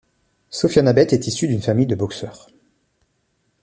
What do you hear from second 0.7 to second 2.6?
Nabet est issue d’une famille de boxeurs.